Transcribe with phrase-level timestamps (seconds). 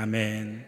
[0.00, 0.64] 아멘.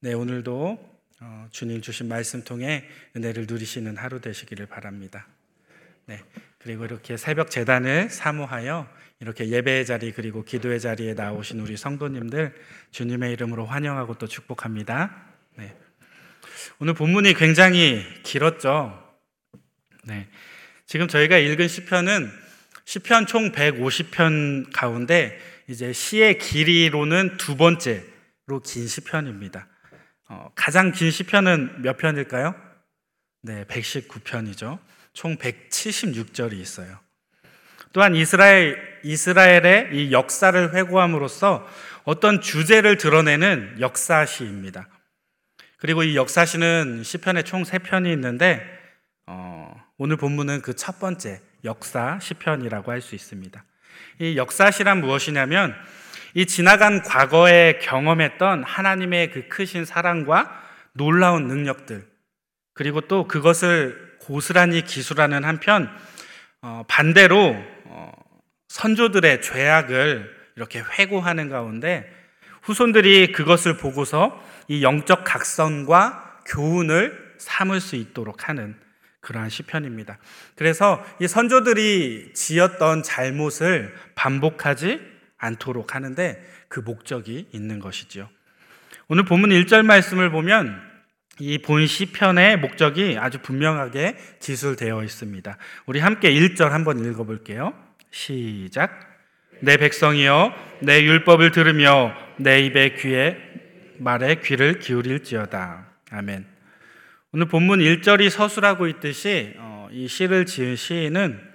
[0.00, 2.84] 네, 오늘도 어, 주님 주신 말씀 통해
[3.16, 5.26] 은혜를 누리시는 하루 되시기를 바랍니다.
[6.04, 6.22] 네,
[6.58, 8.86] 그리고 이렇게 새벽 재단을 사모하여
[9.20, 12.54] 이렇게 예배의 자리 그리고 기도의 자리에 나오신 우리 성도님들
[12.90, 15.24] 주님의 이름으로 환영하고 또 축복합니다.
[15.56, 15.74] 네.
[16.80, 19.10] 오늘 본문이 굉장히 길었죠.
[20.04, 20.28] 네.
[20.84, 22.30] 지금 저희가 읽은 시편은
[22.84, 28.09] 시편 총 150편 가운데 이제 시의 길이로는 두 번째
[28.58, 29.68] 긴 시편입니다.
[30.28, 32.56] 어, 가장 긴 시편은 몇 편일까요?
[33.42, 34.80] 네, 119편이죠.
[35.12, 36.98] 총 176절이 있어요.
[37.92, 41.66] 또한 이스라엘 이스라엘의 이 역사를 회고함으로써
[42.04, 44.88] 어떤 주제를 드러내는 역사시입니다.
[45.78, 48.62] 그리고 이 역사시는 시편에 총세 편이 있는데
[49.26, 53.64] 어, 오늘 본문은 그 첫 번째 역사 시편이라고 할 수 있습니다.
[54.20, 55.74] 이 역사시란 무엇이냐면
[56.34, 60.62] 이 지나간 과거에 경험했던 하나님의 그 크신 사랑과
[60.92, 62.06] 놀라운 능력들,
[62.74, 65.90] 그리고 또 그것을 고스란히 기술하는 한편,
[66.62, 68.12] 어, 반대로 어,
[68.68, 72.10] 선조들의 죄악을 이렇게 회고하는 가운데
[72.62, 78.76] 후손들이 그것을 보고서 이 영적 각성과 교훈을 삼을 수 있도록 하는
[79.20, 80.18] 그러한 시편입니다.
[80.54, 85.00] 그래서 이 선조들이 지었던 잘못을 반복하지
[85.40, 88.28] 않도록 하는데 그 목적이 있는 것이죠.
[89.08, 90.90] 오늘 본문 1절 말씀을 보면
[91.40, 95.56] 이 본 시편의 목적이 아주 분명하게 기술되어 있습니다.
[95.86, 97.72] 우리 함께 1절 한번 읽어 볼게요.
[98.10, 99.08] 시작.
[99.60, 103.36] 내 백성이여 내 율법을 들으며 내 입의 귀에
[103.98, 105.86] 말에 귀를 기울일지어다.
[106.10, 106.46] 아멘.
[107.32, 111.49] 오늘 본문 1절이 서술하고 있듯이 어, 이 시를 지은 시인은 어,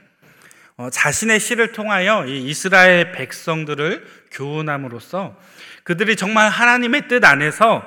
[0.91, 5.37] 자신의 시를 통하여 이 이스라엘 백성들을 교훈함으로써
[5.83, 7.83] 그들이 정말 하나님의 뜻 안에서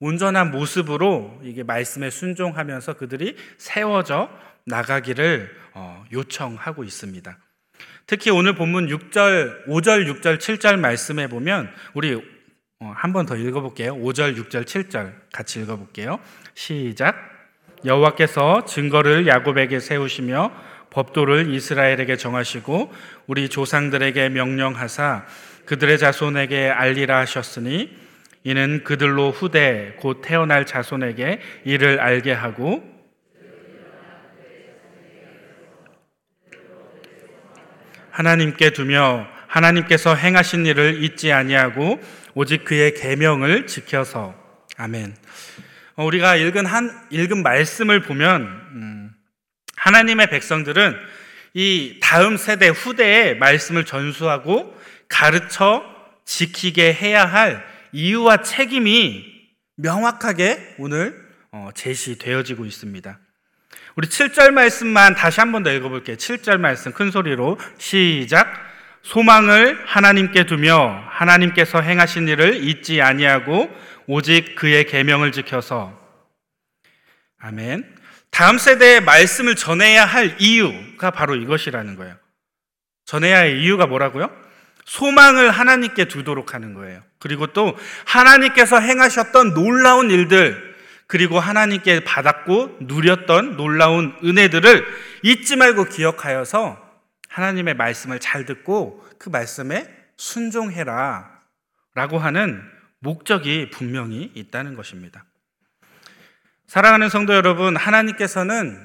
[0.00, 4.28] 온전한 모습으로 이게 말씀에 순종하면서 그들이 세워져
[4.66, 7.38] 나가기를 어, 요청하고 있습니다.
[8.06, 12.14] 특히 오늘 본문 6절, 5절, 6절, 7절 말씀에 보면 우리
[12.80, 13.96] 어, 한번 더 읽어볼게요.
[13.96, 16.20] 5절, 6절, 7절 같이 읽어볼게요.
[16.54, 17.16] 시작.
[17.84, 20.52] 여호와께서 증거를 야곱에게 세우시며
[20.96, 22.90] 법도를 이스라엘에게 정하시고
[23.26, 25.26] 우리 조상들에게 명령하사
[25.66, 27.94] 그들의 자손에게 알리라 하셨으니
[28.44, 32.82] 이는 그들로 후대 곧 태어날 자손에게 이를 알게 하고
[38.10, 42.00] 하나님께 두며 하나님께서 행하신 일을 잊지 아니하고
[42.32, 44.34] 오직 그의 계명을 지켜서
[44.78, 45.14] 아멘.
[45.96, 48.95] 어, 우리가 읽은 한 읽은 말씀을 보면 음,
[49.86, 50.98] 하나님의 백성들은
[51.54, 54.76] 이 다음 세대 후대의 말씀을 전수하고
[55.08, 55.84] 가르쳐
[56.24, 59.24] 지키게 해야 할 이유와 책임이
[59.76, 63.18] 명확하게 오늘 어, 제시되어지고 있습니다.
[63.94, 66.16] 우리 7절 말씀만 다시 한 번 더 읽어볼게요.
[66.16, 68.52] 7절 말씀 큰 소리로 시작.
[69.02, 73.70] 소망을 하나님께 두며 하나님께서 행하신 일을 잊지 아니하고
[74.08, 75.96] 오직 그의 계명을 지켜서
[77.38, 77.94] 아멘.
[78.36, 82.18] 다음 세대에 말씀을 전해야 할 이유가 바로 이것이라는 거예요.
[83.06, 84.30] 전해야 할 이유가 뭐라고요?
[84.84, 87.02] 소망을 하나님께 두도록 하는 거예요.
[87.18, 90.76] 그리고 또 하나님께서 행하셨던 놀라운 일들,
[91.06, 94.84] 그리고 하나님께 받았고 누렸던 놀라운 은혜들을
[95.22, 96.78] 잊지 말고 기억하여서
[97.30, 101.40] 하나님의 말씀을 잘 듣고 그 말씀에 순종해라
[101.94, 102.62] 라고 하는
[102.98, 105.24] 목적이 분명히 있다는 것입니다.
[106.66, 108.84] 사랑하는 성도 여러분, 하나님께서는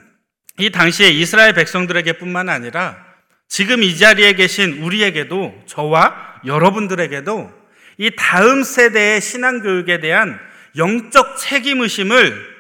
[0.59, 3.03] 이 당시에 이스라엘 백성들에게 뿐만 아니라
[3.47, 7.51] 지금 이 자리에 계신 우리에게도 저와 여러분들에게도
[7.97, 10.39] 이 다음 세대의 신앙 교육에 대한
[10.77, 12.51] 영적 책임 의심을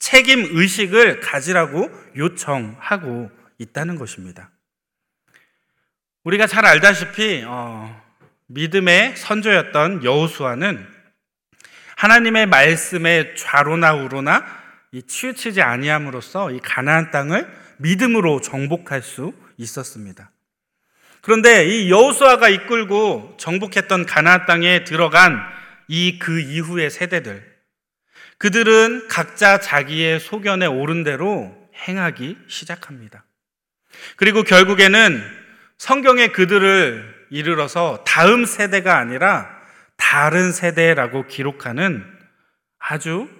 [0.00, 4.50] 책임 의식을 가지라고 요청하고 있다는 것입니다.
[6.24, 8.02] 우리가 잘 알다시피 어,
[8.48, 10.96] 믿음의 선조였던 여호수아는
[11.96, 14.55] 하나님의 말씀에 좌로나 우로나
[15.06, 17.48] 치우치지 아니함으로써 이 가나안 땅을
[17.78, 20.30] 믿음으로 정복할 수 있었습니다.
[21.20, 25.40] 그런데 이 여호수아가 이끌고 정복했던 가나안 땅에 들어간
[25.88, 27.56] 이 그 이후의 세대들
[28.38, 31.56] 그들은 각자 자기의 소견에 오른 대로
[31.86, 33.24] 행하기 시작합니다.
[34.16, 35.22] 그리고 결국에는
[35.78, 39.48] 성경에 그들을 이르러서 다음 세대가 아니라
[39.96, 42.04] 다른 세대라고 기록하는
[42.78, 43.35] 아주 어,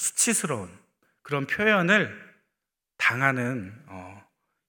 [0.00, 0.70] 수치스러운
[1.22, 2.18] 그런 표현을
[2.96, 4.22] 당하는 어,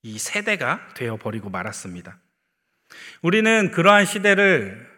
[0.04, 2.18] 이 세대가 되어 버리고 말았습니다.
[3.22, 4.90] 우리는 그러한 시대를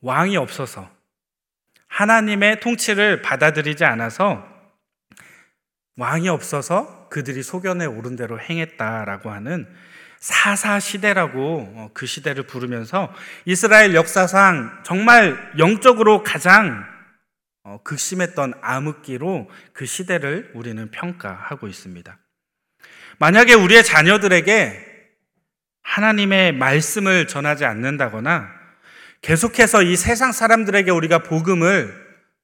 [0.00, 0.90] 왕이 없어서
[1.86, 4.42] 하나님의 통치를 받아들이지 않아서
[5.98, 9.70] 왕이 없어서 그들이 소견에 오른 대로 행했다라고 하는
[10.18, 13.12] 사사 시대라고 어, 그 시대를 부르면서
[13.44, 16.91] 이스라엘 역사상 정말 영적으로 가장 어,
[17.84, 22.18] 극심했던 암흑기로 그 시대를 우리는 평가하고 있습니다.
[23.18, 24.92] 만약에 우리의 자녀들에게
[25.82, 28.48] 하나님의 말씀을 전하지 않는다거나
[29.20, 31.94] 계속해서 이 세상 사람들에게 우리가 복음을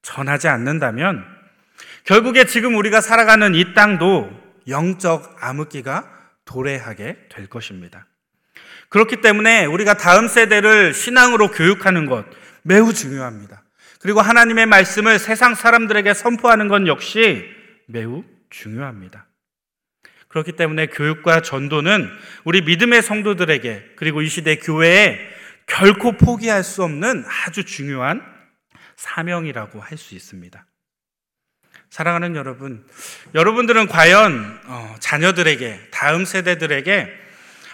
[0.01, 1.25] 전하지 않는다면
[2.05, 4.31] 결국에 지금 우리가 살아가는 이 땅도
[4.67, 6.09] 영적 암흑기가
[6.45, 8.07] 도래하게 될 것입니다.
[8.87, 12.25] 그렇기 때문에 우리가 다음 세대를 신앙으로 교육하는 것
[12.63, 13.63] 매우 중요합니다.
[13.99, 17.45] 그리고 하나님의 말씀을 세상 사람들에게 선포하는 것 역시
[17.85, 19.25] 매우 중요합니다.
[20.29, 22.09] 그렇기 때문에 교육과 전도는
[22.43, 25.19] 우리 믿음의 성도들에게 그리고 이 시대 교회에
[25.65, 28.21] 결코 포기할 수 없는 아주 중요한
[28.95, 30.65] 사명이라고 할 수 있습니다.
[31.89, 32.85] 사랑하는 여러분,
[33.33, 37.11] 여러분들은 과연 어, 자녀들에게, 다음 세대들에게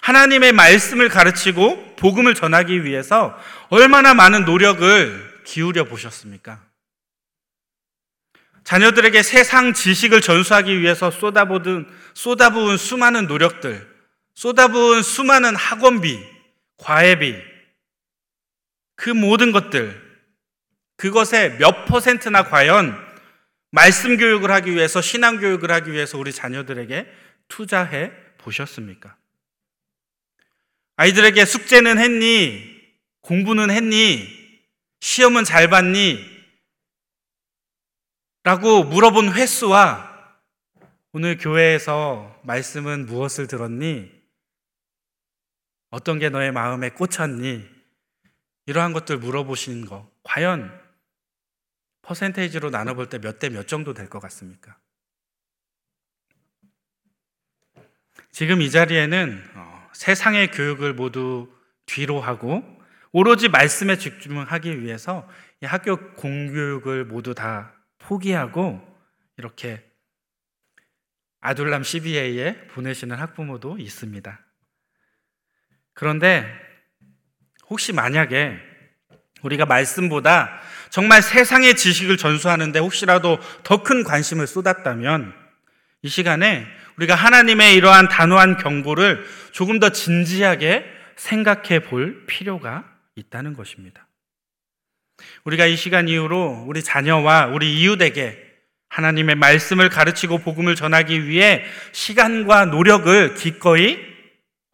[0.02, 3.38] 하나님의 말씀을 가르치고 복음을 전하기 위해서
[3.70, 6.62] 얼마나 많은 노력을 기울여 보셨습니까?
[8.66, 13.96] 자녀들에게 세상 지식을 전수하기 위해서 쏟아부은, 쏟아부은 수많은 노력들,
[14.34, 16.20] 쏟아부은 수많은 학원비,
[16.78, 17.36] 과외비,
[18.96, 20.04] 그 모든 것들,
[20.98, 22.98] 그것의 몇 퍼센트나 과연
[23.72, 27.06] 말씀 교육을 하기 위해서, 신앙 교육을 하기 위해서 우리 자녀들에게
[27.48, 29.16] 투자해 보셨습니까?
[30.96, 32.76] 아이들에게 숙제는 했니?
[33.22, 34.45] 공부는 했니?
[35.06, 36.18] 시험은 잘 봤니?
[38.42, 40.42] 라고 물어본 횟수와
[41.12, 44.12] 오늘 교회에서 말씀은 무엇을 들었니?
[45.92, 47.70] 어떤 게 너의 마음에 꽂혔니?
[48.66, 50.72] 이러한 것들 물어보시는 거, 과연
[52.02, 54.76] 퍼센테이지로 나눠볼 때 몇 대 몇 정도 될 것 같습니까?
[58.32, 61.48] 지금 이 자리에는 어, 세상의 교육을 모두
[61.86, 62.64] 뒤로 하고
[63.18, 65.26] 오로지 말씀에 집중하기 위해서
[65.64, 68.86] 학교 공교육을 모두 다 포기하고
[69.38, 69.82] 이렇게
[71.40, 74.38] 아둘람 CBA에 보내시는 학부모도 있습니다.
[75.94, 76.46] 그런데
[77.70, 78.60] 혹시 만약에
[79.44, 80.60] 우리가 말씀보다
[80.90, 85.34] 정말 세상의 지식을 전수하는데 혹시라도 더 큰 관심을 쏟았다면
[86.02, 86.68] 이 시간에
[86.98, 90.84] 우리가 하나님의 이러한 단호한 경고를 조금 더 진지하게
[91.16, 94.08] 생각해 볼 필요가 있다는 것입니다.
[95.46, 98.44] 우리가 이 시간 이후로 우리 자녀와 우리 이웃에게
[98.90, 104.00] 하나님의 말씀을 가르치고 복음을 전하기 위해 시간과 노력을 기꺼이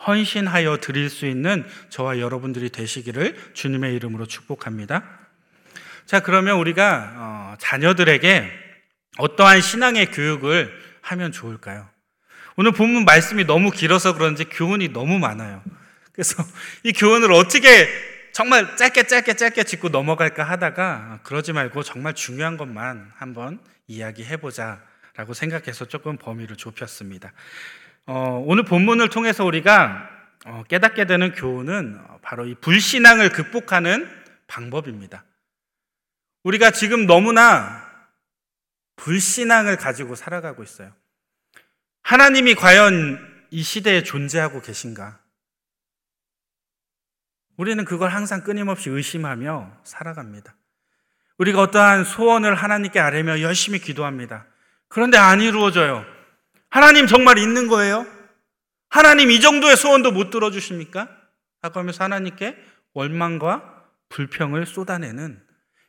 [0.05, 5.03] 헌신하여 드릴 수 있는 저와 여러분들이 되시기를 주님의 이름으로 축복합니다.
[6.07, 8.51] 자, 그러면 우리가 어, 자녀들에게
[9.17, 10.71] 어떠한 신앙의 교육을
[11.01, 11.87] 하면 좋을까요?
[12.57, 15.63] 오늘 본문 말씀이 너무 길어서 그런지 교훈이 너무 많아요.
[16.11, 16.43] 그래서
[16.83, 17.87] 이 교훈을 어떻게
[18.33, 24.81] 정말 짧게 짧게 짧게 짚고 넘어갈까 하다가 그러지 말고 정말 중요한 것만 한번 이야기해보자
[25.15, 27.33] 라고 생각해서 조금 범위를 좁혔습니다.
[28.05, 30.09] 어, 오늘 본문을 통해서 우리가
[30.45, 34.09] 어, 깨닫게 되는 교훈은 바로 이 불신앙을 극복하는
[34.47, 35.25] 방법입니다.
[36.43, 37.85] 우리가 지금 너무나
[38.95, 40.91] 불신앙을 가지고 살아가고 있어요.
[42.03, 45.20] 하나님이 과연 이 시대에 존재하고 계신가?
[47.57, 50.55] 우리는 그걸 항상 끊임없이 의심하며 살아갑니다.
[51.37, 54.45] 우리가 어떠한 소원을 하나님께 아뢰며 열심히 기도합니다.
[54.87, 56.05] 그런데 안 이루어져요.
[56.69, 58.05] 하나님 정말 있는 거예요?
[58.89, 61.09] 하나님 이 정도의 소원도 못 들어주십니까?
[61.61, 62.57] 하고 하면서 하나님께
[62.93, 65.41] 원망과 불평을 쏟아내는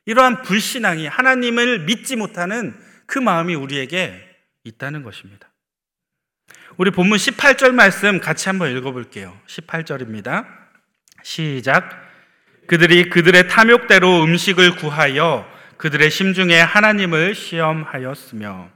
[0.06, 4.20] 이러한 불신앙이 하나님을 믿지 못하는 그 마음이 우리에게
[4.64, 5.52] 있다는 것입니다.
[6.76, 9.38] 우리 본문 18절 말씀 같이 한번 읽어볼게요.
[9.46, 10.61] 18절입니다.
[11.22, 11.90] 시작.
[12.66, 18.70] 그들이 그들의 탐욕대로 음식을 구하여 그들의 심중에 하나님을 시험하였으며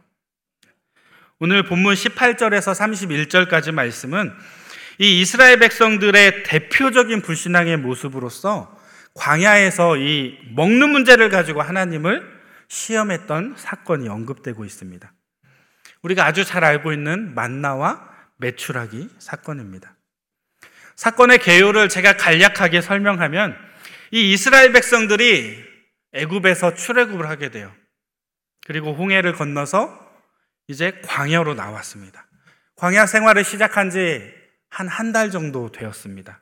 [1.38, 2.74] 오늘 본문 18절에서
[3.48, 4.32] 31절까지 말씀은
[4.98, 8.74] 이 이스라엘 백성들의 대표적인 불신앙의 모습으로서
[9.14, 12.36] 광야에서 이 먹는 문제를 가지고 하나님을
[12.68, 15.12] 시험했던 사건이 언급되고 있습니다.
[16.02, 19.95] 우리가 아주 잘 알고 있는 만나와 매출하기 사건입니다.
[20.96, 23.56] 사건의 개요를 제가 간략하게 설명하면
[24.12, 25.64] 이 이스라엘 백성들이
[26.12, 27.72] 애굽에서 출애굽을 하게 돼요.
[28.66, 30.04] 그리고 홍해를 건너서
[30.68, 32.26] 이제 광야로 나왔습니다.
[32.76, 36.40] 광야 생활을 시작한 지 한 한 달 정도 되었습니다.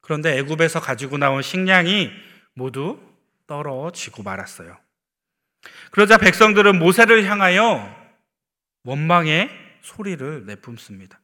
[0.00, 2.10] 그런데 애굽에서 가지고 나온 식량이
[2.54, 2.98] 모두
[3.46, 4.76] 떨어지고 말았어요.
[5.90, 7.94] 그러자 백성들은 모세를 향하여
[8.84, 9.50] 원망의
[9.82, 11.20] 소리를 내뿜습니다.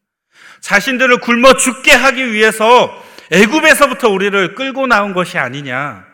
[0.60, 6.06] 자신들을 굶어 죽게 하기 위해서 애굽에서부터 우리를 끌고 나온 것이 아니냐.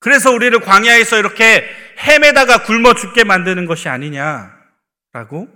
[0.00, 5.48] 그래서 우리를 광야에서 이렇게 헤매다가 굶어 죽게 만드는 것이 아니냐라고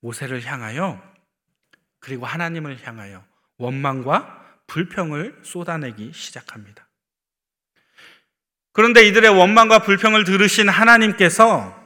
[0.00, 1.02] 모세를 향하여
[2.00, 3.24] 그리고 하나님을 향하여
[3.58, 6.88] 원망과 불평을 쏟아내기 시작합니다.
[8.72, 11.78] 그런데 이들의 원망과 불평을 들으신 하나님께서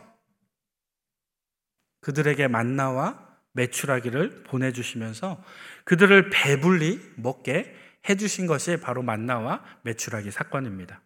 [2.01, 3.26] 그들에게 만나와
[3.57, 5.43] 매출하기를 보내주시면서
[5.85, 7.75] 그들을 배불리 먹게
[8.09, 11.01] 해주신 것이 바로 만나와 매출하기 사건입니다.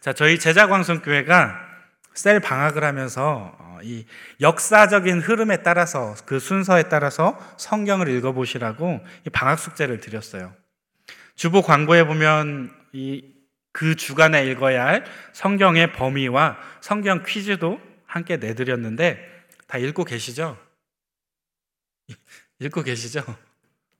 [0.00, 1.68] 자, 저희 제자광성교회가
[2.14, 4.06] 셀 방학을 하면서 어, 이
[4.40, 9.00] 역사적인 흐름에 따라서 그 순서에 따라서 성경을 읽어보시라고
[9.32, 10.54] 방학 숙제를 드렸어요.
[11.34, 13.40] 주보 광고에 보면 이
[13.72, 20.58] 그 주간에 읽어야 할 성경의 범위와 성경 퀴즈도 함께 내드렸는데 다 읽고 계시죠?
[22.60, 23.24] 읽고 계시죠?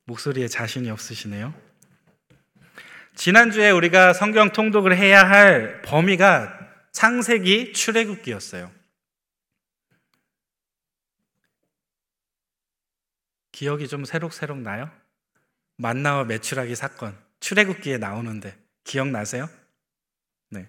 [0.05, 1.55] 목소리에 자신이 없으시네요.
[3.15, 6.59] 지난주에 우리가 성경 통독을 해야 할 범위가
[6.93, 8.71] 창세기 출애굽기였어요.
[13.53, 14.91] 기억이 좀 새록새록 나요?
[15.77, 19.49] 만나와 매출하기 사건 출애굽기에 나오는데 기억나세요?
[20.51, 20.67] 네.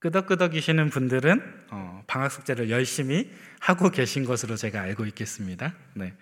[0.00, 3.30] 끄덕끄덕이시는 분들은 어, 방학 숙제를 열심히
[3.60, 5.74] 하고 계신 것으로 제가 알고 있겠습니다.
[5.94, 6.14] 네.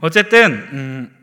[0.00, 1.16] 어쨌든 음,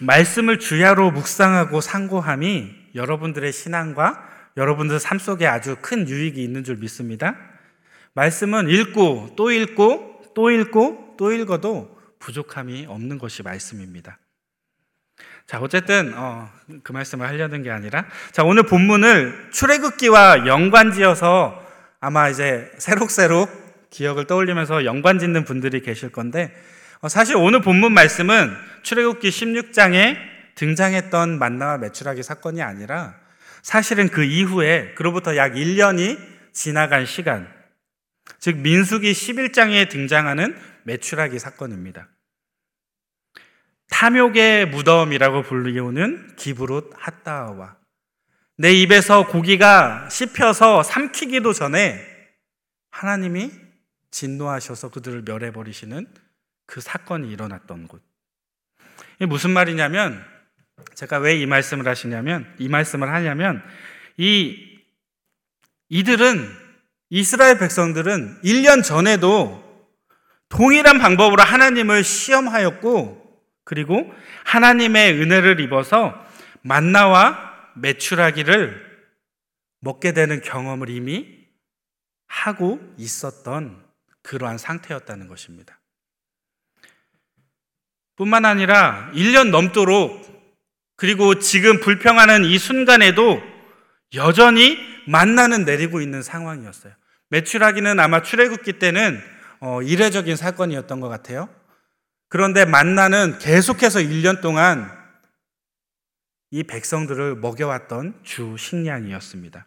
[0.00, 7.36] 말씀을 주야로 묵상하고 상고함이 여러분들의 신앙과 여러분들 삶 속에 아주 큰 유익이 있는 줄 믿습니다.
[8.14, 14.18] 말씀은 읽고 또 읽고 또 읽고 또 읽어도 부족함이 없는 것이 말씀입니다.
[15.46, 16.48] 자, 어쨌든 어,
[16.82, 21.60] 그 말씀을 하려는 게 아니라 자, 오늘 본문을 출애굽기와 연관지어서
[22.00, 28.54] 아마 이제 새록새록 기억을 떠올리면서 연관 짓는 분들이 계실 건데 어, 사실 오늘 본문 말씀은
[28.82, 30.18] 출애굽기 16장에
[30.54, 33.18] 등장했던 만나와 매출하기 사건이 아니라
[33.62, 36.18] 사실은 그 이후에 그로부터 약 1년이
[36.52, 37.50] 지나간 시간
[38.38, 42.08] 즉 민수기 11장에 등장하는 매출하기 사건입니다.
[43.88, 47.76] 탐욕의 무덤이라고 불리우는 기브롯 핫다와
[48.56, 51.98] 내 입에서 고기가 씹혀서 삼키기도 전에
[52.90, 53.50] 하나님이
[54.10, 56.06] 진노하셔서 그들을 멸해버리시는
[56.70, 58.00] 그 사건이 일어났던 곳.
[59.16, 60.24] 이게 무슨 말이냐면,
[60.94, 63.60] 제가 왜 이 말씀을 하시냐면, 이 말씀을 하냐면,
[64.16, 64.78] 이,
[65.88, 66.48] 이들은,
[67.10, 69.68] 이스라엘 백성들은 1년 전에도
[70.48, 73.18] 동일한 방법으로 하나님을 시험하였고,
[73.64, 74.08] 그리고
[74.44, 76.14] 하나님의 은혜를 입어서
[76.62, 79.08] 만나와 매출하기를
[79.80, 81.46] 먹게 되는 경험을 이미
[82.28, 83.84] 하고 있었던
[84.22, 85.79] 그러한 상태였다는 것입니다.
[88.20, 90.20] 뿐만 아니라 1년 넘도록
[90.94, 93.42] 그리고 지금 불평하는 이 순간에도
[94.12, 96.92] 여전히 만나는 내리고 있는 상황이었어요.
[97.30, 99.22] 매출하기는 아마 출애굽기 때는
[99.60, 101.48] 어, 이례적인 사건이었던 것 같아요.
[102.28, 104.90] 그런데 만나는 계속해서 1년 동안
[106.50, 109.64] 이 백성들을 먹여왔던 주 식량이었습니다.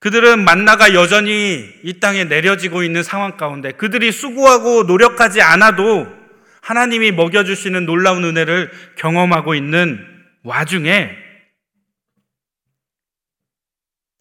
[0.00, 6.19] 그들은 만나가 여전히 이 땅에 내려지고 있는 상황 가운데 그들이 수고하고 노력하지 않아도
[6.62, 10.06] 하나님이 먹여주시는 놀라운 은혜를 경험하고 있는
[10.42, 11.16] 와중에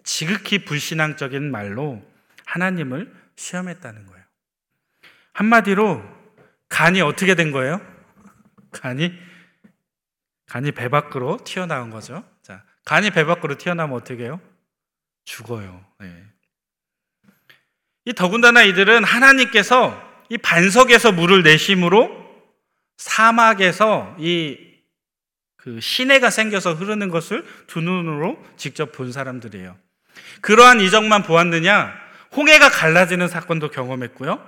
[0.03, 2.03] 지극히 불신앙적인 말로
[2.45, 4.23] 하나님을 시험했다는 거예요.
[5.33, 6.03] 한마디로
[6.67, 7.79] 간이 어떻게 된 거예요?
[8.71, 9.13] 간이
[10.47, 12.23] 간이 배 밖으로 튀어나온 거죠.
[12.41, 14.41] 자, 간이 배 밖으로 튀어나오면 어떻게 해요?
[15.25, 15.85] 죽어요.
[15.99, 16.25] 네.
[18.05, 22.18] 이 더군다나 이들은 하나님께서 이 반석에서 물을 내심으로
[22.99, 24.69] 사막에서 이
[25.59, 29.77] 그 시내가 생겨서 흐르는 것을 두 눈으로 직접 본 사람들이에요.
[30.41, 31.93] 그러한 이적만 보았느냐?
[32.35, 34.41] 홍해가 갈라지는 사건도 경험했고요.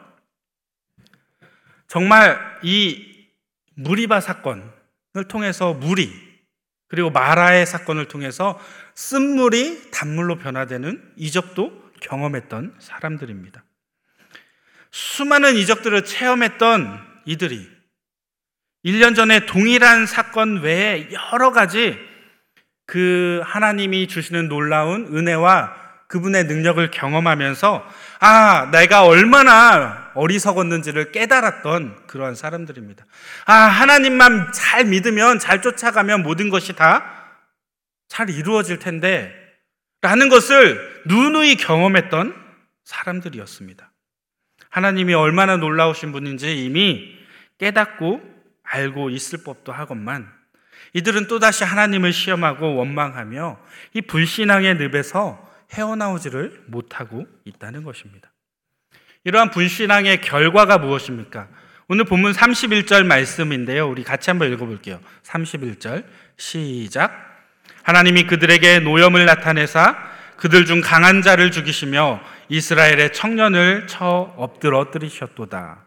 [1.88, 3.27] 정말 이
[3.75, 4.63] 무리바 사건을
[5.27, 6.12] 통해서 물이
[6.88, 8.60] 그리고 마라의 사건을 통해서
[8.96, 13.63] 쓴물이 단물로 변화되는 이적도 경험했던 사람들입니다.
[14.91, 17.80] 수많은 이적들을 체험했던 이들이
[18.85, 21.97] 1년 전에 동일한 사건 외에 여러 가지
[22.85, 27.88] 그 하나님이 주시는 놀라운 은혜와 그분의 능력을 경험하면서
[28.19, 33.05] 아, 내가 얼마나 어리석었는지를 깨달았던 그러한 사람들입니다.
[33.45, 37.21] 아, 하나님만 잘 믿으면, 잘 쫓아가면 모든 것이 다
[38.11, 39.33] 잘 이루어질 텐데,
[40.01, 42.35] 라는 것을 누누이 경험했던
[42.83, 43.89] 사람들이었습니다.
[44.69, 47.17] 하나님이 얼마나 놀라우신 분인지 이미
[47.57, 48.21] 깨닫고
[48.71, 50.31] 알고 있을 법도 하건만
[50.93, 53.59] 이들은 또다시 하나님을 시험하고 원망하며
[53.93, 58.31] 이 불신앙의 늪에서 헤어나오지를 못하고 있다는 것입니다.
[59.23, 61.47] 이러한 불신앙의 결과가 무엇입니까?
[61.87, 63.89] 오늘 본문 31절 말씀인데요.
[63.89, 64.99] 우리 같이 한번 읽어볼게요.
[65.23, 66.05] 31절
[66.37, 67.11] 시작.
[67.83, 69.97] 하나님이 그들에게 노염을 나타내사
[70.37, 75.85] 그들 중 강한 자를 죽이시며 이스라엘의 청년을 쳐 엎드러 뜨리셨도다.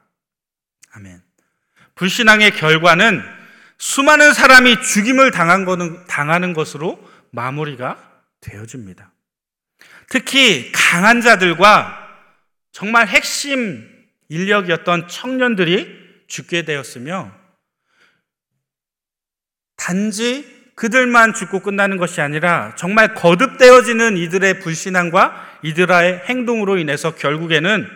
[0.92, 1.23] 아멘.
[1.94, 3.22] 불신앙의 결과는
[3.78, 6.98] 수많은 사람이 죽임을 당한 거는, 당하는 것으로
[7.30, 7.98] 마무리가
[8.40, 9.10] 되어집니다.
[10.08, 12.00] 특히 강한 자들과
[12.72, 13.88] 정말 핵심
[14.28, 17.32] 인력이었던 청년들이 죽게 되었으며
[19.76, 27.88] 단지 그들만 죽고 끝나는 것이 아니라 정말 거듭되어지는 이들의 불신앙과 이들의 행동으로 인해서 결국에는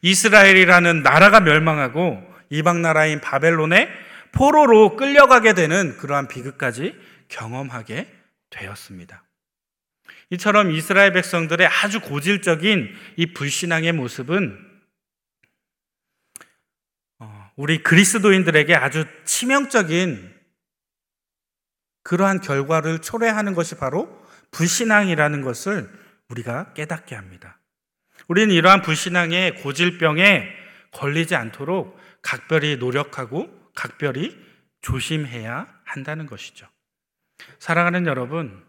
[0.00, 3.88] 이스라엘이라는 나라가 멸망하고 이방 나라인 바벨론의
[4.32, 6.94] 포로로 끌려가게 되는 그러한 비극까지
[7.28, 8.12] 경험하게
[8.50, 9.24] 되었습니다.
[10.30, 14.70] 이처럼 이스라엘 백성들의 아주 고질적인 이 불신앙의 모습은
[17.20, 20.34] 어, 우리 그리스도인들에게 아주 치명적인
[22.02, 25.90] 그러한 결과를 초래하는 것이 바로 불신앙이라는 것을
[26.28, 27.58] 우리가 깨닫게 합니다.
[28.28, 30.48] 우리는 이러한 불신앙의 고질병에
[30.90, 34.38] 걸리지 않도록 각별히 노력하고 각별히
[34.80, 36.66] 조심해야 한다는 것이죠.
[37.58, 38.64] 사랑하는 여러분,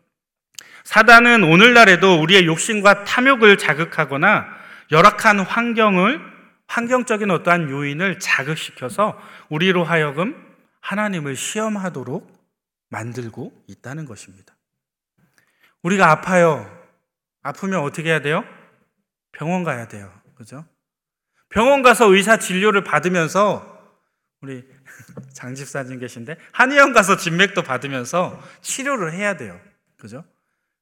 [0.83, 4.47] 사단은 오늘날에도 우리의 욕심과 탐욕을 자극하거나
[4.91, 6.33] 열악한 환경을
[6.67, 9.19] 환경적인 어떠한 요인을 자극시켜서
[9.49, 10.35] 우리로 하여금
[10.81, 12.31] 하나님을 시험하도록
[12.89, 14.55] 만들고 있다는 것입니다.
[15.81, 16.69] 우리가 아파요.
[17.41, 18.43] 아프면 어떻게 해야 돼요?
[19.31, 20.11] 병원 가야 돼요.
[20.35, 20.65] 그죠?
[21.53, 23.69] 병원 가서 의사 진료를 받으면서
[24.41, 24.67] 우리
[25.33, 29.59] 장집사님 계신데 한의원 가서 진맥도 받으면서 치료를 해야 돼요.
[29.97, 30.25] 그죠?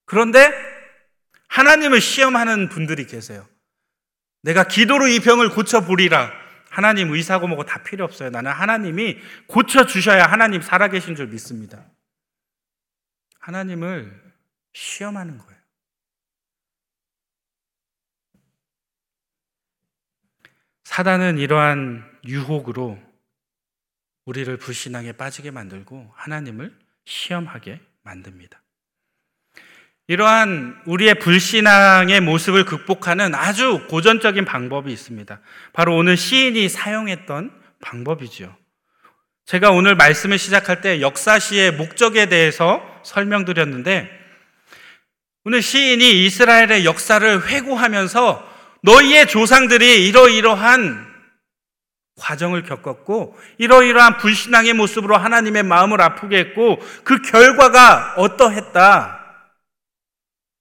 [0.06, 0.52] 그런데
[1.50, 3.46] 하나님을 시험하는 분들이 계세요.
[4.44, 6.32] 내가 기도로 이 병을 고쳐보리라.
[6.70, 8.30] 하나님 의사고 뭐고 다 필요 없어요.
[8.30, 11.86] 나는 하나님이 고쳐주셔야 하나님 살아계신 줄 믿습니다.
[13.40, 14.22] 하나님을
[14.72, 15.61] 시험하는 거예요.
[20.92, 23.00] 사단은 이러한 유혹으로
[24.26, 28.62] 우리를 불신앙에 빠지게 만들고 하나님을 시험하게 만듭니다.
[30.08, 35.40] 이러한 우리의 불신앙의 모습을 극복하는 아주 고전적인 방법이 있습니다.
[35.72, 38.54] 바로 오늘 시인이 사용했던 방법이죠.
[39.46, 44.12] 제가 오늘 말씀을 시작할 때 역사시의 목적에 대해서 설명드렸는데
[45.46, 48.51] 오늘 시인이 이스라엘의 역사를 회고하면서
[48.82, 51.12] 너희의 조상들이 이러이러한
[52.18, 59.20] 과정을 겪었고 이러이러한 불신앙의 모습으로 하나님의 마음을 아프게 했고 그 결과가 어떠했다.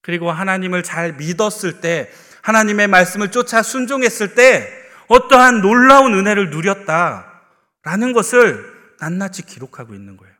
[0.03, 2.11] 그리고 하나님을 잘 믿었을 때
[2.43, 4.69] 하나님의 말씀을 쫓아 순종했을 때
[5.09, 7.43] 어떠한 놀라운 은혜를 누렸다
[7.83, 10.35] 라는 것을 낱낱이 기록하고 있는 거예요.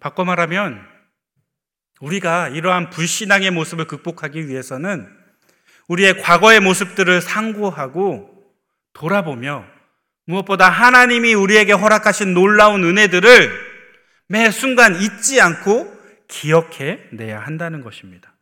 [0.00, 0.86] 바꿔 말하면
[2.00, 5.17] 우리가 이러한 불신앙의 모습을 극복하기 위해서는
[5.88, 8.30] 우리의 과거의 모습들을 상고하고
[8.92, 9.64] 돌아보며
[10.26, 13.68] 무엇보다 하나님이 우리에게 허락하신 놀라운 은혜들을
[14.28, 15.96] 매 순간 잊지 않고
[16.28, 18.34] 기억해 내야 한다는 것입니다.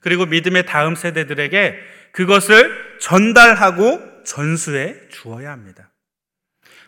[0.00, 1.78] 그리고 믿음의 다음 세대들에게
[2.12, 5.90] 그것을 전달하고 전수해 주어야 합니다.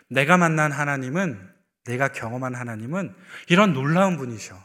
[0.09, 1.39] 내가 만난 하나님은
[1.85, 3.13] 내가 경험한 하나님은
[3.47, 4.55] 이런 놀라운 분이셔.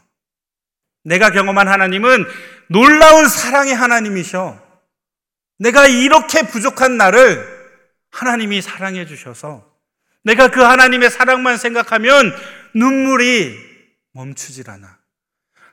[1.05, 2.25] 내가 경험한 하나님은
[2.67, 4.61] 놀라운 사랑의 하나님이셔.
[5.59, 7.53] 내가 이렇게 부족한 나를
[8.11, 9.71] 하나님이 사랑해 주셔서
[10.23, 12.33] 내가 그 하나님의 사랑만 생각하면
[12.73, 13.57] 눈물이
[14.13, 14.99] 멈추질 않아.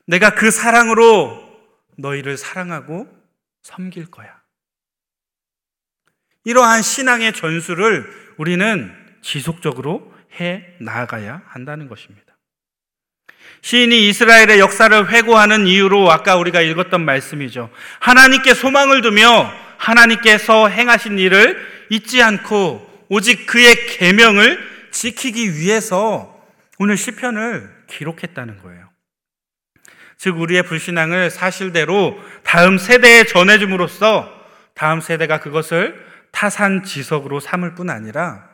[0.07, 1.41] 내가 그 사랑으로
[1.99, 3.09] 너희를 사랑하고
[3.63, 4.41] 섬길 거야.
[6.45, 12.31] 이러한 신앙의 전수를 우리는 지속적으로 해 나가야 한다는 것입니다.
[13.63, 17.71] 시인이 이스라엘의 역사를 회고하는 이유로 아까 우리가 읽었던 말씀이죠.
[18.01, 21.57] 하나님께 소망을 두며 하나님께서 행하신 일을
[21.89, 24.59] 잊지 않고 오직 그의 계명을
[24.93, 26.39] 지키기 위해서
[26.79, 28.89] 오늘 시편을 기록했다는 거예요.
[30.17, 34.31] 즉 우리의 불신앙을 사실대로 다음 세대에 전해 줌으로써
[34.75, 35.99] 다음 세대가 그것을
[36.31, 38.49] 타산지석으로 삼을 뿐 아니라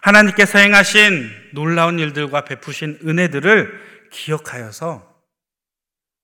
[0.00, 5.17] 하나님께서 행하신 놀라운 일들과 베푸신 은혜들을 기억하여서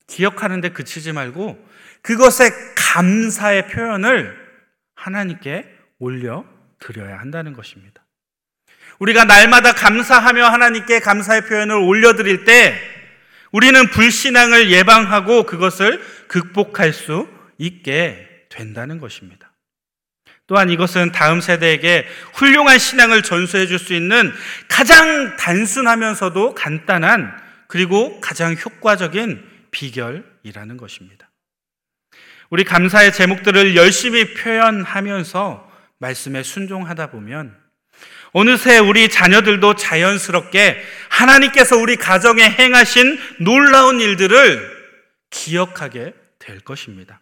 [0.07, 1.59] 기억하는데 그치지 말고
[2.03, 4.37] 그것의 감사의 표현을
[4.95, 6.45] 하나님께 올려
[6.79, 8.05] 드려야 한다는 것입니다.
[8.99, 12.79] 우리가 날마다 감사하며 하나님께 감사의 표현을 올려드릴 때
[13.51, 19.53] 우리는 불신앙을 예방하고 그것을 극복할 수 있게 된다는 것입니다.
[20.47, 24.33] 또한 이것은 다음 세대에게 훌륭한 신앙을 전수해 줄 수 있는
[24.69, 27.35] 가장 단순하면서도 간단한
[27.67, 31.31] 그리고 가장 효과적인 비결이라는 것입니다.
[32.49, 37.59] 우리 감사의 제목들을 열심히 표현하면서 말씀에 순종하다 보면
[38.33, 44.75] 어느새 우리 자녀들도 자연스럽게 하나님께서 우리 가정에 행하신 놀라운 일들을
[45.31, 47.21] 기억하게 될 것입니다.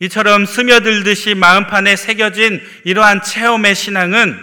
[0.00, 4.38] 이처럼 스며들듯이 마음판에 새겨진 이러한 체험의 신앙은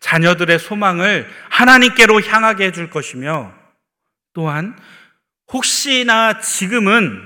[0.00, 3.52] 자녀들의 소망을 하나님께로 향하게 해줄 것이며
[4.32, 4.76] 또한
[5.52, 7.20] 혹시나 지금은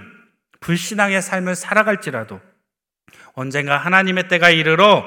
[0.60, 2.40] 불신앙의 삶을 살아갈지라도
[3.34, 5.04] 언젠가 하나님의 때가 이르러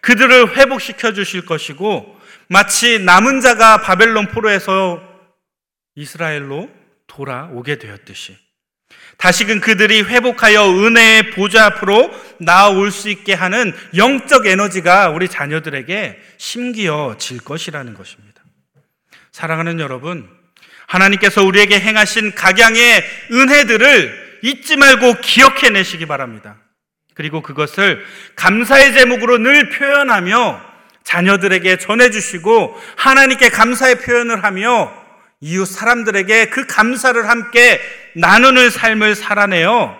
[0.00, 5.02] 그들을 회복시켜 주실 것이고 마치 남은 자가 바벨론 포로에서
[5.94, 6.68] 이스라엘로
[7.06, 8.36] 돌아오게 되었듯이
[9.16, 17.40] 다시금 그들이 회복하여 은혜의 보좌 앞으로 나아올 수 있게 하는 영적 에너지가 우리 자녀들에게 심기어질
[17.40, 18.42] 것이라는 것입니다.
[19.32, 20.35] 사랑하는 여러분,
[20.86, 26.56] 하나님께서 우리에게 행하신 각양의 은혜들을 잊지 말고 기억해 내시기 바랍니다.
[27.14, 28.04] 그리고 그것을
[28.36, 30.60] 감사의 제목으로 늘 표현하며
[31.02, 34.92] 자녀들에게 전해주시고 하나님께 감사의 표현을 하며
[35.40, 37.80] 이웃 사람들에게 그 감사를 함께
[38.14, 39.96] 나누는 삶을 살아내어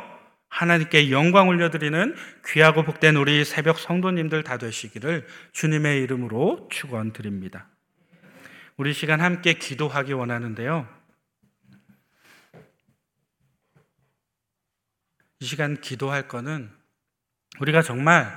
[0.48, 7.68] 하나님께 영광 올려드리는 귀하고 복된 우리 새벽 성도님들 다 되시기를 주님의 이름으로 축원드립니다.
[8.78, 10.86] 우리 시간 함께 기도하기 원하는데요.
[15.40, 16.70] 이 시간 기도할 거는
[17.58, 18.30] 우리가 정말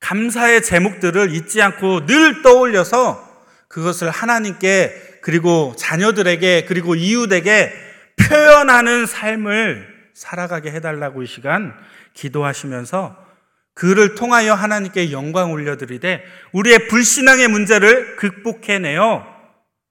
[0.00, 3.22] 감사의 제목들을 잊지 않고 늘 떠올려서
[3.68, 7.72] 그것을 하나님께 그리고 자녀들에게 그리고 이웃에게
[8.16, 11.76] 표현하는 삶을 살아가게 해달라고 이 시간
[12.14, 13.26] 기도하시면서
[13.74, 19.35] 그를 통하여 하나님께 영광 올려드리되 우리의 불신앙의 문제를 극복해내어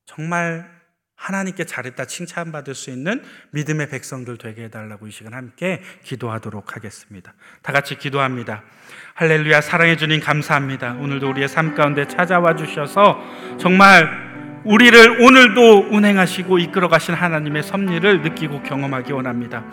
[0.05, 0.75] 정말
[1.15, 7.33] 하나님께 잘했다 칭찬받을 수 있는 믿음의 백성들 되게 해달라고 이 시간 함께 기도하도록 하겠습니다.
[7.61, 8.63] 다 같이 기도합니다.
[9.15, 10.93] 할렐루야 사랑해 주님 감사합니다.
[10.93, 13.19] 오늘도 우리의 삶 가운데 찾아와 주셔서
[13.59, 14.25] 정말
[14.65, 19.63] 우리를 오늘도 운행하시고 이끌어 가신 하나님의 섭리를 느끼고 경험하기 원합니다.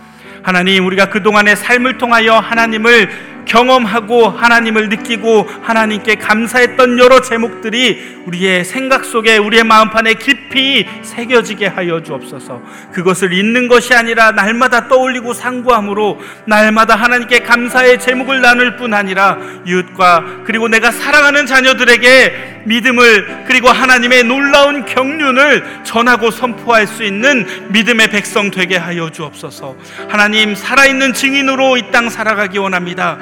[0.42, 9.04] 하나님, 우리가 그동안의 삶을 통하여 하나님을 경험하고 하나님을 느끼고 하나님께 감사했던 여러 제목들이 우리의 생각
[9.04, 12.62] 속에 우리의 마음판에 깊이 새겨지게 하여 주옵소서.
[12.92, 20.24] 그것을 잊는 것이 아니라 날마다 떠올리고 상고함으로 날마다 하나님께 감사의 제목을 나눌 뿐 아니라 이웃과
[20.44, 28.50] 그리고 내가 사랑하는 자녀들에게 믿음을 그리고 하나님의 놀라운 경륜을 전하고 선포할 수 있는 믿음의 백성
[28.50, 29.76] 되게 하여 주옵소서.
[30.08, 33.18] 하나님 살아있는 증인으로 이 땅 살아가기 원합니다.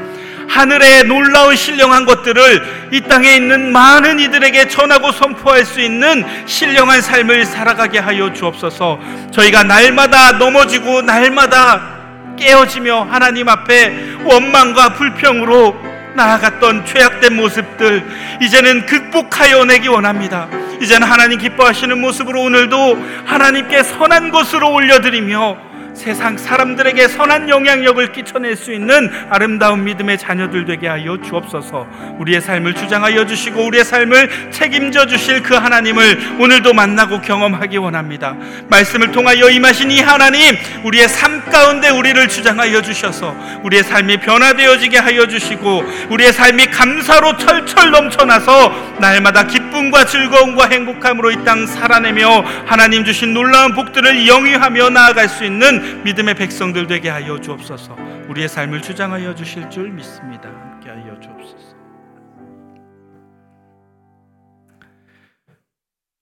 [0.50, 7.46] 하늘의 놀라운 신령한 것들을 이 땅에 있는 많은 이들에게 전하고 선포할 수 있는 신령한 삶을
[7.46, 8.98] 살아가게 하여 주옵소서.
[9.30, 12.00] 저희가 날마다 넘어지고 날마다
[12.36, 15.76] 깨어지며 하나님 앞에 원망과 불평으로
[16.16, 18.04] 나아갔던 죄악된 모습들
[18.42, 20.48] 이제는 극복하여 내기 원합니다.
[20.82, 25.69] 이제는 하나님 기뻐하시는 모습으로 오늘도 하나님께 선한 것으로 올려드리며
[26.00, 31.86] 세상 사람들에게 선한 영향력을 끼쳐낼 수 있는 아름다운 믿음의 자녀들 되게 하여 주옵소서.
[32.18, 38.34] 우리의 삶을 주장하여 주시고 우리의 삶을 책임져 주실 그 하나님을 오늘도 만나고 경험하기 원합니다.
[38.68, 45.26] 말씀을 통하여 임하신 이 하나님, 우리의 삶 가운데 우리를 주장하여 주셔서 우리의 삶이 변화되어지게 하여
[45.26, 53.32] 주시고 우리의 삶이 감사로 철철 넘쳐나서 날마다 기쁨과 즐거움과 행복함으로 이 땅 살아내며 하나님 주신
[53.32, 57.94] 놀라운 복들을 영위하며 나아갈 수 있는 믿음의 백성들 되게 하여 주옵소서.
[58.28, 60.48] 우리의 삶을 주장하여 주실 줄 믿습니다.
[60.48, 61.76] 함께 하여 주옵소서.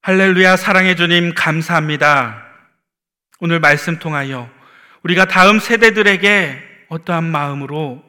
[0.02, 2.42] 할렐루야 사랑해 주님 감사합니다.
[3.40, 4.48] 오늘 말씀 통하여
[5.02, 8.02] 우리가 다음 세대들에게 어떠한 마음으로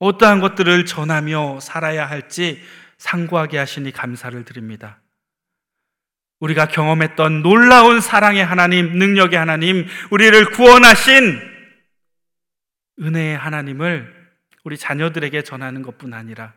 [0.00, 2.60] 어떠한 것들을 전하며 살아야 할지
[2.98, 4.98] 상고하게 하시니 감사를 드립니다.
[6.44, 11.40] 우리가 경험했던 놀라운 사랑의 하나님, 능력의 하나님, 우리를 구원하신
[13.00, 14.12] 은혜의 하나님을
[14.62, 16.52] 우리 자녀들에게 전하는 것뿐 아니라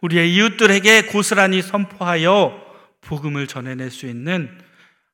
[0.00, 2.64] 우리의 이웃들에게 고스란히 선포하여
[3.02, 4.58] 복음을 전해낼 수 있는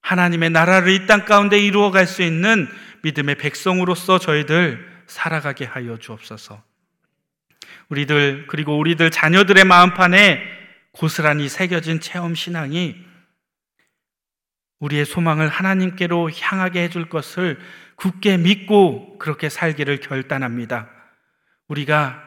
[0.02, 2.68] 하나님의 나라를 이 땅 가운데 이루어갈 수 있는
[3.02, 6.62] 믿음의 백성으로서 저희들 살아가게 하여 주옵소서.
[7.88, 10.42] 우리들 그리고 우리들 자녀들의 마음판에
[10.92, 13.11] 고스란히 새겨진 체험 신앙이
[14.82, 17.58] 우리의 소망을 하나님께로 향하게 해줄 것을
[17.94, 20.88] 굳게 믿고 그렇게 살기를 결단합니다.
[21.68, 22.20] 우리가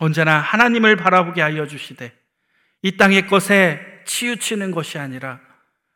[0.00, 2.12] 언제나 하나님을 바라보게 하여 주시되
[2.82, 5.38] 이 땅의 것에 치우치는 것이 아니라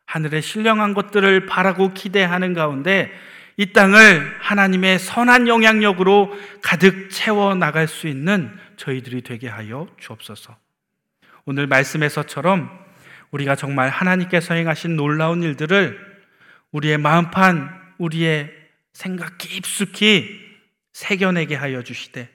[0.05, 3.11] 하늘의 신령한 것들을 바라고 기대하는 가운데
[3.57, 6.31] 이 땅을 하나님의 선한 영향력으로
[6.63, 10.57] 가득 채워 나갈 수 있는 저희들이 되게 하여 주옵소서.
[11.47, 12.82] 오늘 말씀에서처럼
[13.33, 15.99] 우리가 정말 하나님께서 행하신 놀라운 일들을
[16.71, 18.51] 우리의 마음판, 우리의
[18.93, 20.41] 생각 깊숙이
[20.93, 22.29] 새겨내게 하여 주시되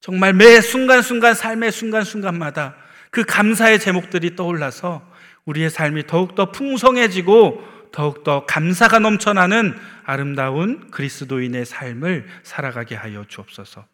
[0.00, 2.76] 정말 매 순간순간 삶의 순간순간마다
[3.10, 5.06] 그 감사의 제목들이 떠올라서
[5.44, 13.86] 우리의 삶이 더욱더 풍성해지고 더욱더 감사가 넘쳐나는 아름다운 그리스도인의 삶을 살아가게 하여 주옵소서.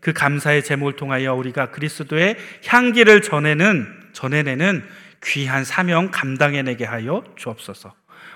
[0.00, 4.84] 그 감사의 제목을 통하여 우리가 그리스도의 향기를 전해는 전해내는
[5.24, 7.94] 귀한 사명 감당해내게 하여 주옵소서.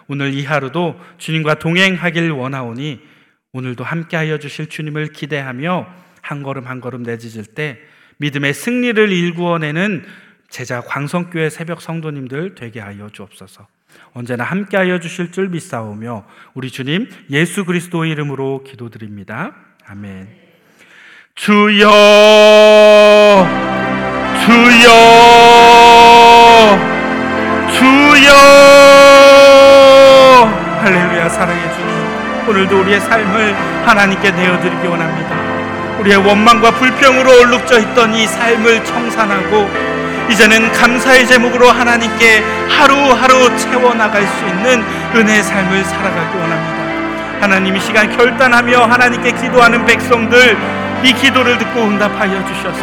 [0.09, 3.01] 오늘 이 하루도 주님과 동행하길 원하오니
[3.53, 5.87] 오늘도 함께하여 주실 주님을 기대하며
[6.21, 7.79] 한 걸음 한 걸음 내짖을 때
[8.19, 10.05] 믿음의 승리를 일구어내는
[10.49, 13.67] 제자 광성교회 새벽 성도님들 되게 하여 주옵소서.
[14.13, 19.55] 언제나 함께하여 주실 줄 믿사오며 우리 주님 예수 그리스도의 이름으로 기도드립니다.
[19.87, 20.29] 아멘.
[21.35, 21.89] 주여
[24.47, 25.36] 주여
[28.27, 28.35] 주여
[30.83, 33.55] 할렐루야 사랑해 주님 오늘도 우리의 삶을
[33.87, 35.37] 하나님께 내어드리기 원합니다.
[36.01, 39.71] 우리의 원망과 불평으로 얼룩져 있던 이 삶을 청산하고
[40.31, 44.85] 이제는 감사의 제목으로 하나님께 하루하루 채워나갈 수 있는
[45.15, 46.77] 은혜의 삶을 살아가기 원합니다.
[47.41, 50.57] 하나님 이 시간 결단하며 하나님께 기도하는 백성들
[51.05, 52.81] 이 기도를 듣고 응답하여 주셔서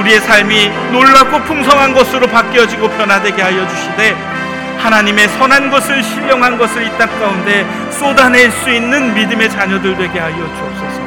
[0.00, 4.37] 우리의 삶이 놀랍고 풍성한 것으로 바뀌어지고 변화되게 하여 주시되
[4.78, 10.34] 하나님의 선한 것을 신령한 것을 이 땅 가운데 쏟아낼 수 있는 믿음의 자녀들 되게 하여
[10.36, 11.00] 주옵소서.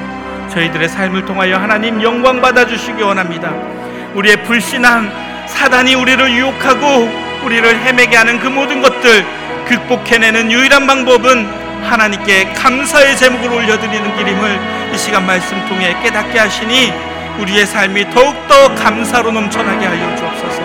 [0.50, 3.52] 저희들의 삶을 통하여 하나님 영광 받아 주시기 원합니다.
[4.14, 5.10] 우리의 불신앙
[5.48, 7.10] 사단이 우리를 유혹하고
[7.44, 9.26] 우리를 헤매게 하는 그 모든 것들
[9.68, 11.48] 극복해내는 유일한 방법은
[11.84, 14.60] 하나님께 감사의 제목을 올려드리는 길임을
[14.94, 16.94] 이 시간 말씀 통해 깨닫게 하시니
[17.40, 20.62] 우리의 삶이 더욱더 감사로 넘쳐나게 하여 주옵소서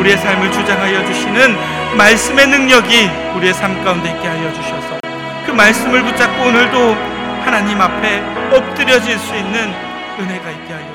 [0.00, 1.56] 우리의 삶을 주장하여 주시는
[1.96, 4.98] 말씀의 능력이 우리의 삶 가운데 있게 하여 주셔서
[5.44, 6.94] 그 말씀을 붙잡고 오늘도
[7.44, 8.20] 하나님 앞에
[8.56, 9.72] 엎드려질 수 있는
[10.18, 10.91] 은혜가 있게 하여